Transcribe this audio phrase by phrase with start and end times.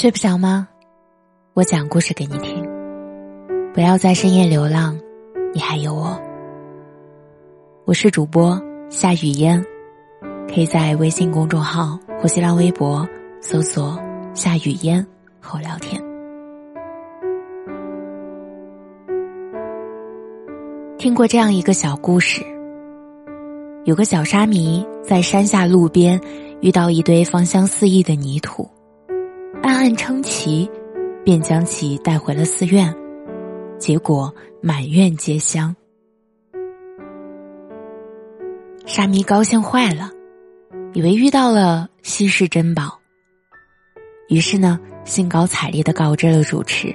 [0.00, 0.66] 睡不着吗？
[1.52, 2.66] 我讲故事给你听。
[3.74, 4.98] 不要在深夜流浪，
[5.52, 6.18] 你还有我。
[7.84, 8.58] 我是主播
[8.88, 9.62] 夏雨嫣，
[10.48, 13.06] 可以在微信公众号或新浪微博
[13.42, 14.00] 搜索
[14.32, 15.06] “夏雨嫣”
[15.38, 16.02] 和我聊天。
[20.96, 22.42] 听过这样一个小故事：
[23.84, 26.18] 有个小沙弥在山下路边
[26.62, 28.66] 遇到一堆芳香四溢的泥土。
[29.62, 30.70] 暗暗称奇，
[31.22, 32.94] 便将其带回了寺院，
[33.78, 35.74] 结果满院皆香。
[38.86, 40.10] 沙弥高兴坏了，
[40.94, 42.98] 以为遇到了稀世珍宝，
[44.28, 46.94] 于是呢，兴高采烈的告知了主持。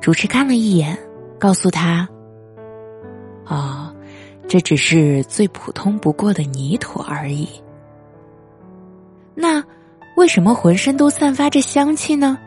[0.00, 0.98] 主持看了一眼，
[1.38, 2.08] 告诉他
[3.46, 3.94] ：“啊，
[4.48, 7.48] 这只是最普通不过的泥土而已。”
[9.36, 9.62] 那。
[10.16, 12.38] 为什么浑身都散发着香气呢？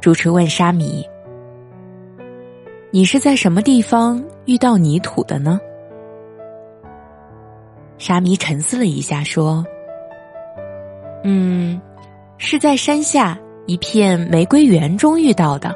[0.00, 1.04] 主持问沙弥
[2.92, 5.58] ：“你是在什么地方遇到泥土的呢？”
[7.98, 9.64] 沙弥沉思了一下，说
[11.24, 11.80] ：“嗯，
[12.38, 15.74] 是在山下一片玫瑰园中遇到的。”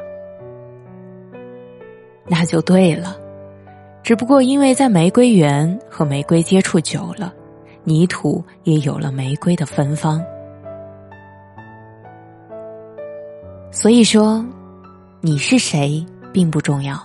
[2.27, 3.17] 那就对了，
[4.03, 7.33] 只不过因为在玫瑰园和玫瑰接触久了。
[7.89, 10.23] 泥土也有了玫瑰的芬芳，
[13.71, 14.45] 所以说，
[15.21, 16.95] 你是谁并不重要，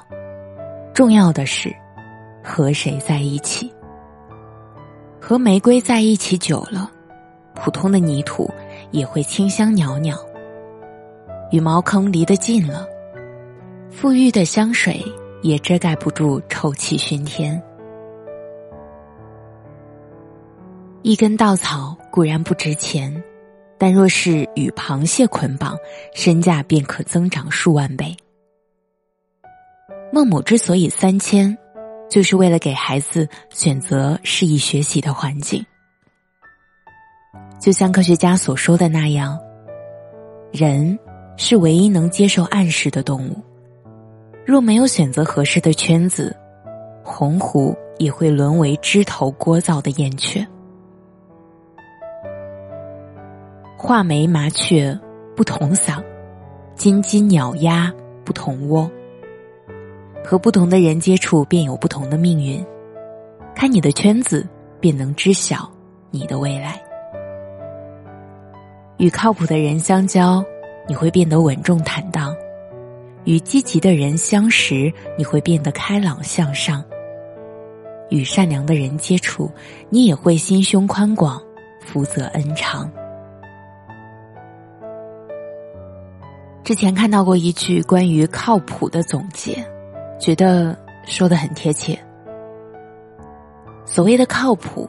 [0.93, 1.75] 重要的是
[2.43, 3.73] 和谁在一起。
[5.19, 6.91] 和玫瑰在一起久了，
[7.55, 8.51] 普通的泥土
[8.91, 10.15] 也会清香袅袅；
[11.51, 12.87] 与茅坑离得近了，
[13.91, 15.03] 馥郁的香水
[15.41, 17.59] 也遮盖不住臭气熏天。
[21.07, 23.23] 一根稻草固然不值钱，
[23.77, 25.77] 但若是与螃蟹捆绑，
[26.15, 28.17] 身价便可增长数万倍。
[30.11, 31.55] 孟母之所以三迁，
[32.09, 35.63] 就是为了给孩子选择适宜学习的环境。
[37.61, 39.39] 就像科学家所说的那样，
[40.53, 40.99] 人
[41.37, 43.37] 是唯一能接受暗示的动物。
[44.47, 46.35] 若没有选择合适的圈子，
[47.03, 50.43] 鸿鹄也会沦为枝头聒噪的燕雀。
[53.87, 54.99] 画眉麻雀
[55.37, 56.03] 不同嗓，
[56.75, 57.93] 金鸡鸟鸭
[58.25, 58.91] 不同窝。
[60.25, 62.65] 和不同的人接触，便有不同的命运。
[63.55, 64.49] 看你的圈子，
[64.81, 65.71] 便能知晓
[66.11, 66.83] 你的未来。
[68.97, 70.43] 与靠谱的人相交，
[70.89, 72.35] 你会变得稳重坦荡；
[73.25, 76.83] 与积极的人相识，你会变得开朗向上；
[78.09, 79.51] 与善良的人接触，
[79.91, 81.39] 你也会心胸宽广，
[81.81, 82.91] 福泽恩长。
[86.65, 89.63] 之前看到过一句关于靠谱的总结，
[90.19, 91.99] 觉得说的很贴切。
[93.85, 94.89] 所谓的靠谱，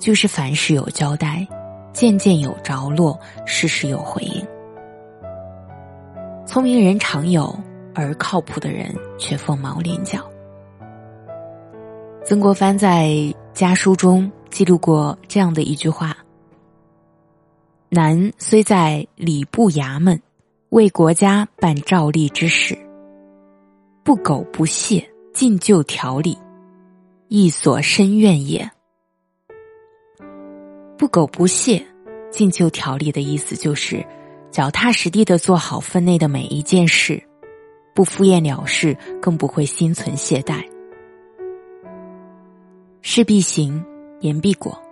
[0.00, 1.46] 就是凡事有交代，
[1.92, 3.16] 件件有着落，
[3.46, 4.44] 事事有回应。
[6.44, 7.56] 聪明人常有，
[7.94, 10.28] 而靠谱的人却凤毛麟角。
[12.24, 16.16] 曾国藩在家书中记录过这样的一句话
[17.88, 20.20] ：“男虽在礼部衙门。”
[20.72, 22.74] 为国家办照例之事，
[24.02, 26.38] 不苟不懈，尽就条理，
[27.28, 28.70] 亦所深愿也。
[30.96, 31.84] 不苟不懈，
[32.30, 34.02] 尽就条理的意思就是，
[34.50, 37.22] 脚踏实地的做好分内的每一件事，
[37.94, 40.64] 不敷衍了事，更不会心存懈怠。
[43.02, 43.84] 事必行，
[44.20, 44.82] 言必果，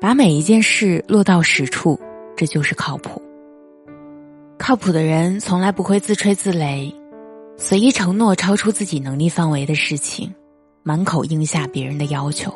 [0.00, 1.96] 把每一件事落到实处，
[2.36, 3.22] 这就是靠谱。
[4.60, 6.94] 靠谱的人从来不会自吹自擂，
[7.56, 10.34] 随意承诺超出自己能力范围的事情，
[10.82, 12.52] 满口应下别人的要求。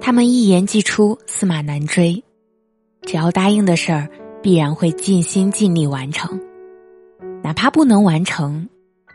[0.00, 2.22] 他们一言既出，驷马难追，
[3.02, 4.08] 只要答应的事儿，
[4.40, 6.40] 必然会尽心尽力完成，
[7.42, 8.68] 哪怕不能完成，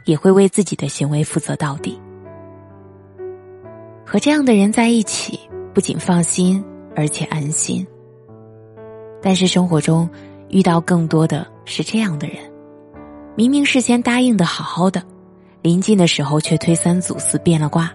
[0.06, 1.98] 也会为自己的行为负责到底。
[4.06, 5.40] 和这样的人在一起，
[5.74, 6.62] 不仅放心，
[6.98, 7.88] 而且安心。
[9.28, 10.10] 但是生活中
[10.48, 12.38] 遇到更多的是这样的人，
[13.36, 15.04] 明明事先答应的好好的，
[15.62, 17.92] 临近的时候却推三阻四变了卦。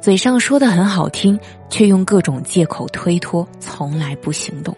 [0.00, 1.38] 嘴上说的很好听，
[1.68, 4.76] 却用各种借口推脱，从来不行动。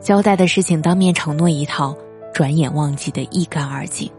[0.00, 1.96] 交代的事情当面承诺一套，
[2.34, 4.10] 转眼忘记的一干二净。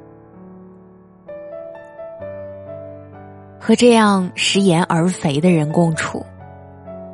[3.60, 6.26] 和这样食言而肥的人共处，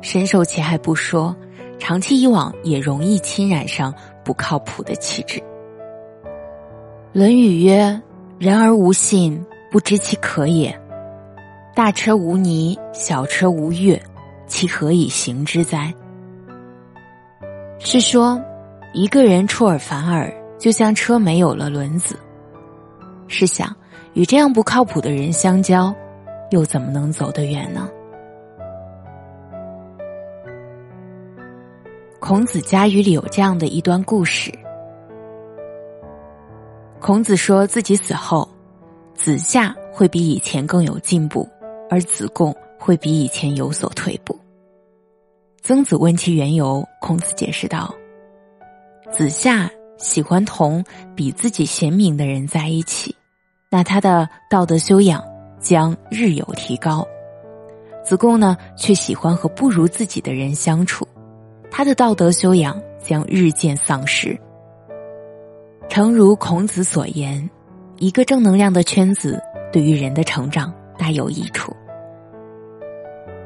[0.00, 1.34] 深受其害不说，
[1.78, 3.94] 长期以往也容易侵染上
[4.24, 5.38] 不靠谱的气质。
[7.12, 8.00] 《论语》曰
[8.38, 10.78] ：“人而无信，不知其可也。
[11.74, 14.00] 大车无泥，小车无月，
[14.46, 15.92] 其何以行之哉？”
[17.80, 18.40] 是说，
[18.92, 22.18] 一个人出尔反尔，就像车没有了轮子。
[23.28, 23.74] 试想，
[24.14, 25.94] 与这样不靠谱的人相交，
[26.50, 27.88] 又怎么能走得远呢？
[32.28, 34.52] 孔子家语里有这样的一段故事：
[37.00, 38.46] 孔子说自己死后，
[39.14, 41.48] 子夏会比以前更有进步，
[41.88, 44.38] 而子贡会比以前有所退步。
[45.62, 47.94] 曾子问其缘由，孔子解释道
[49.10, 50.84] ：“子夏喜欢同
[51.16, 53.16] 比自己贤明的人在一起，
[53.70, 55.24] 那他的道德修养
[55.58, 57.02] 将日有提高；
[58.04, 61.07] 子贡呢，却喜欢和不如自己的人相处，
[61.78, 64.36] 他的道德修养将日渐丧失。
[65.88, 67.48] 诚如孔子所言，
[67.98, 69.40] 一个正能量的圈子
[69.72, 71.72] 对于人的成长大有益处，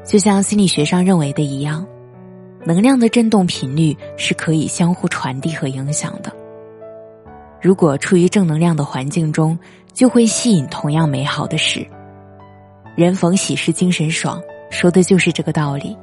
[0.03, 1.85] 就像心理学上认为的一样。”
[2.65, 6.33] 能量的振动频率是可以相互传递和影响的。
[7.61, 9.55] 如果处于正能量的环境中，
[9.93, 11.85] 就会吸引同样美好的事。
[12.95, 14.41] 人逢喜事精神爽，
[14.71, 15.95] 说的就是这个道理。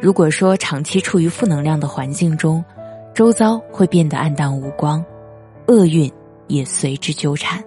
[0.00, 2.64] 如果说长期处于负能量的环境中，
[3.14, 5.04] 周遭会变得暗淡无光，
[5.66, 6.10] 厄运
[6.46, 7.62] 也随之纠缠。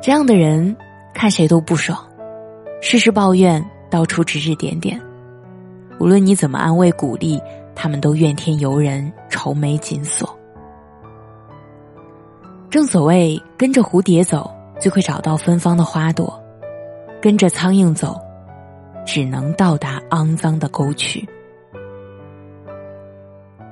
[0.00, 0.74] 这样的人
[1.12, 1.98] 看谁都不爽，
[2.80, 4.98] 事事抱怨，到处指指点点。
[6.00, 7.38] 无论你怎么安慰鼓励，
[7.74, 10.28] 他们都怨天尤人、愁眉紧锁。
[12.70, 14.50] 正所谓，跟着蝴蝶走，
[14.80, 16.26] 就会找到芬芳的花朵；
[17.20, 18.18] 跟着苍蝇走，
[19.04, 21.26] 只能到达肮脏的沟渠。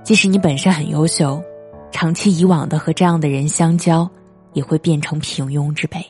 [0.02, 1.42] 即使你本身很优秀，
[1.90, 4.08] 长期以往的和这样的人相交，
[4.52, 6.04] 也会变成平庸之辈。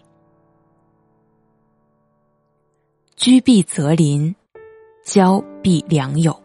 [3.16, 4.34] 居必择邻。
[5.04, 6.40] 交必良友，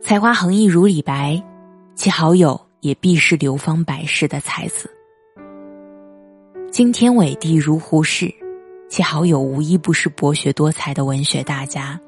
[0.00, 1.40] 才华横溢如李白，
[1.94, 4.88] 其好友也必是流芳百世的才子；
[6.72, 8.34] 惊天伟地如胡适，
[8.92, 11.98] 其好友无一不是博学多才的文学大家。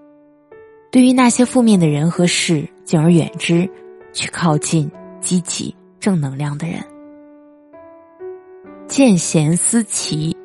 [0.92, 3.66] 对于那些负面的人和事，敬而远之，
[4.12, 6.84] 去靠近积极正能量的人。
[8.86, 10.36] 见贤思齐，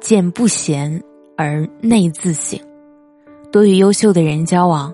[0.00, 1.00] 见不贤
[1.36, 2.58] 而内自省。
[3.52, 4.92] 多与优秀的人交往，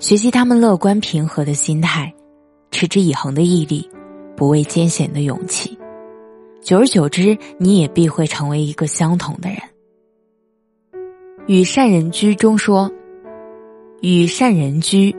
[0.00, 2.12] 学习他们乐观平和的心态，
[2.72, 3.88] 持之以恒的毅力，
[4.36, 5.78] 不畏艰险的勇气。
[6.60, 9.58] 久而久之，你也必会成为一个相同的人。
[11.48, 12.90] 与善人居中说
[14.02, 15.14] ：“与善人居，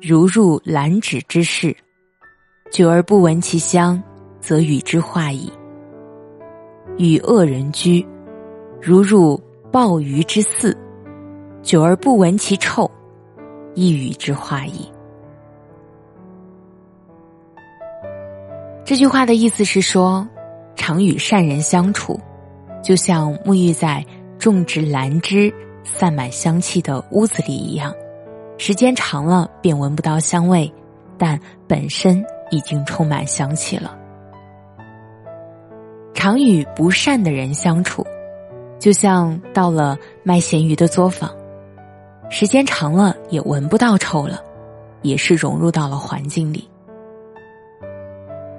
[0.00, 1.76] 如入兰芷之室，
[2.72, 4.02] 久而不闻其香，
[4.40, 5.52] 则与之化矣；
[6.96, 8.06] 与恶人居，
[8.80, 9.38] 如入
[9.70, 10.74] 鲍鱼之肆。”
[11.62, 12.90] 久而不闻其臭，
[13.74, 14.88] 亦与之化矣。
[18.82, 20.26] 这句话的意思是说，
[20.74, 22.18] 常与善人相处，
[22.82, 24.02] 就像沐浴在
[24.38, 25.52] 种植兰芝、
[25.94, 27.94] 散满香气的屋子里一样，
[28.58, 30.70] 时间长了便闻不到香味，
[31.16, 33.96] 但本身已经充满香气了。
[36.12, 38.04] 常与不善的人相处，
[38.78, 41.30] 就像到了卖咸鱼的作坊。
[42.28, 44.42] 时间长了也闻不到臭了，
[45.02, 46.68] 也是融入到了环境里。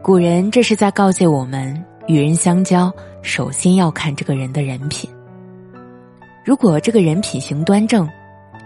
[0.01, 2.89] 古人这是在告诫我们，与人相交，
[3.21, 5.09] 首先要看这个人的人品。
[6.47, 8.09] 如果这个人品行端正，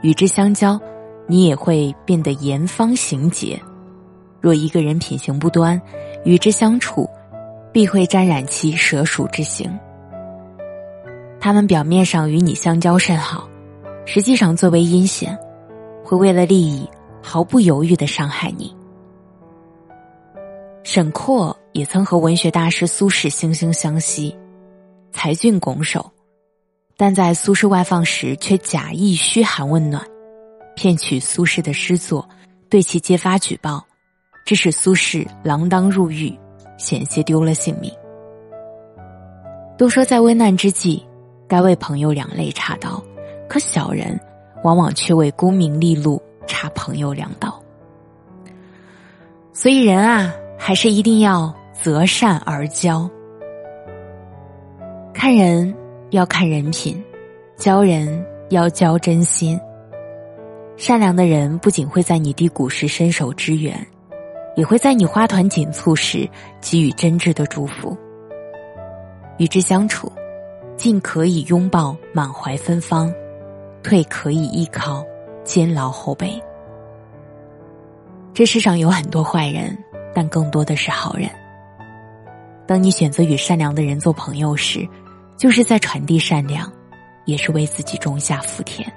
[0.04, 0.80] 与之相交，
[1.26, 3.60] 你也会变得严方行节；
[4.40, 5.82] 若一个人品行不端，
[6.24, 7.10] 与之相处，
[7.74, 9.68] 必会沾染其蛇鼠之行。
[11.40, 13.50] 他们表面上与你相交甚好。
[14.06, 15.36] 实际上，作为阴险，
[16.04, 16.88] 会为了利益
[17.20, 18.72] 毫不犹豫的伤害你。
[20.84, 24.38] 沈括也曾和文学大师苏轼惺惺相惜，
[25.12, 26.12] 才俊拱手，
[27.02, 30.06] 但在苏轼外放时却假意嘘寒问暖，
[30.76, 32.30] 骗取苏轼的诗作，
[32.70, 33.84] 对其揭发举报，
[34.46, 36.32] 致使苏轼锒铛入狱，
[36.78, 37.92] 险些丢了性命。
[39.80, 41.04] 都说在危难之际，
[41.48, 43.04] 该为朋友两肋插刀。
[43.50, 44.20] 可小人，
[44.64, 47.60] 往往却为功名利禄插朋友两刀。
[49.54, 53.10] 所以人啊，还是一定要择善而交。
[55.12, 55.74] 看人
[56.12, 57.02] 要看人品，
[57.56, 59.58] 交人要交真心。
[60.76, 63.76] 善良的人不仅会在你低谷时伸手支援，
[64.58, 67.98] 也会在你花团锦簇时给予真挚的祝福。
[69.38, 70.12] 与之相处，
[70.76, 73.14] 进可以拥抱满怀芬芳，
[73.82, 75.06] 退可以依靠
[75.46, 76.42] 肩劳后背。
[78.34, 79.78] 这世上有很多坏人，
[80.14, 81.30] 但更多的是好人。
[82.68, 84.88] 当你选择与善良的人做朋友时，
[85.42, 86.72] 就是在传递善良，
[87.26, 88.88] 也是为自己种下福田。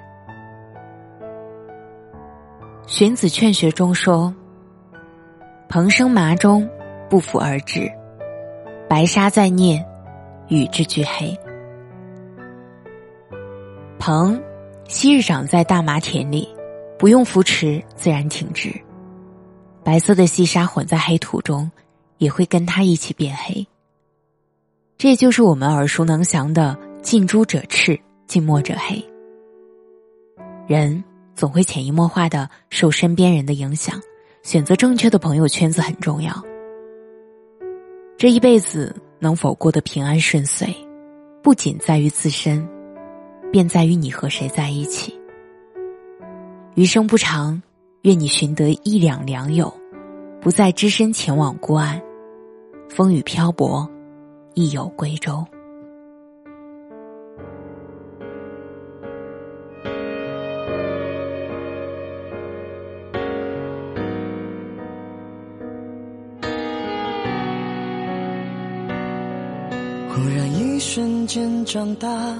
[2.85, 4.31] 荀子劝学中说
[5.67, 6.69] ：“蓬生麻中，
[7.09, 7.89] 不服而至；
[8.87, 9.83] 白沙在涅，
[10.47, 11.35] 与之俱黑。”
[13.97, 14.39] 蓬，
[14.87, 16.47] 昔日长在大麻田里，
[16.99, 18.71] 不用扶持，自然挺直。
[19.83, 21.71] 白色的细沙混在黑土中，
[22.19, 23.65] 也会跟它一起变黑。
[24.97, 29.03] 这就是我们耳熟能详的“近朱者赤，近墨者黑”。
[30.67, 31.03] 人
[31.35, 33.99] 总会潜移默化的受身边人的影响，
[34.41, 36.33] 选择正确的朋友圈子很重要。
[38.17, 40.73] 这一辈子能否过得平安顺遂，
[41.43, 42.65] 不仅在于自身，
[43.51, 45.13] 便在于你和谁在一起。
[46.75, 47.61] 余生不长。
[48.01, 49.73] 愿你寻得一两良友，
[50.39, 51.99] 不再只身前往孤岸。
[52.87, 53.89] 风雨漂泊，
[54.55, 55.45] 亦有归舟。
[70.09, 72.35] 忽然一瞬间长大。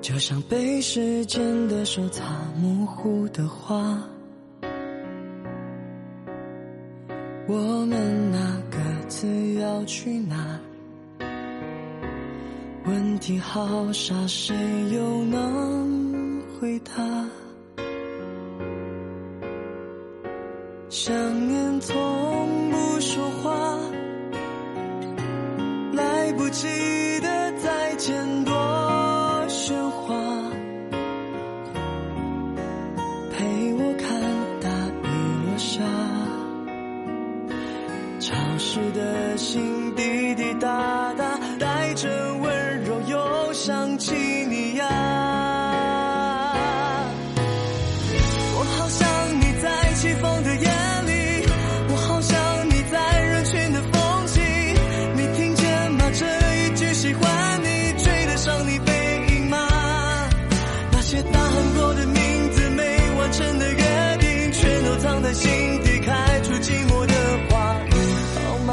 [0.00, 2.24] 就像被时间的手擦
[2.60, 4.02] 模糊的画，
[7.46, 8.19] 我们
[9.80, 10.60] 要去哪？
[12.84, 14.54] 问题好傻，谁
[14.92, 16.92] 又能回答？
[20.90, 21.14] 想
[21.48, 23.78] 念从不说话，
[25.94, 26.68] 来不及
[27.20, 28.44] 的再见
[50.00, 50.66] 起风的夜
[51.04, 51.44] 里，
[51.90, 54.40] 我好想你在人群的缝隙。
[55.14, 56.10] 你听见吗？
[56.14, 56.24] 这
[56.56, 58.92] 一句喜欢你，追得上你背
[59.28, 59.58] 影吗？
[60.90, 62.82] 那些大喊过的名字，没
[63.18, 67.14] 完成的约定，全都藏在心底，开出寂寞的
[67.50, 67.76] 花。
[67.90, 67.96] 你
[68.36, 68.72] 好吗？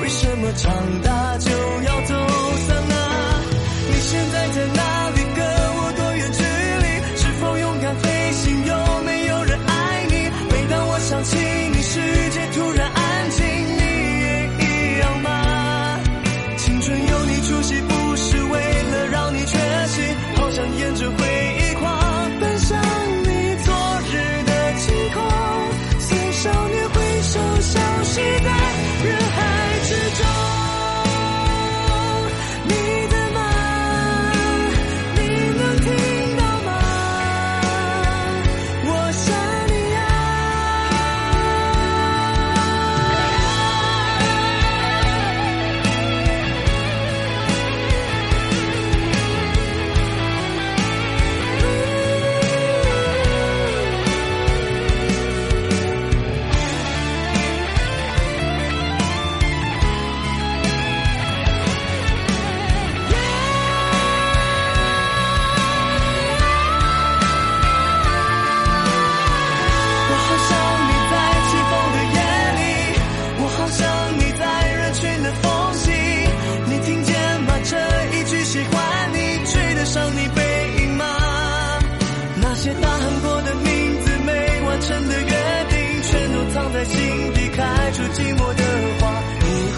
[0.00, 0.72] 为什么长
[1.02, 1.23] 大